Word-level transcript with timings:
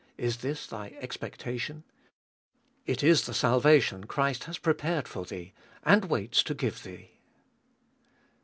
Is 0.17 0.37
this 0.37 0.65
thy 0.65 0.95
expectation? 0.99 1.83
It 2.87 3.03
is 3.03 3.27
tha 3.27 3.35
salvation 3.35 4.05
Christ 4.05 4.45
has 4.45 4.57
prepared 4.57 5.07
for 5.07 5.25
thee, 5.25 5.53
and 5.83 6.05
waits 6.05 6.41
to 6.41 6.55
glue 6.55 6.71
thee. 6.71 7.11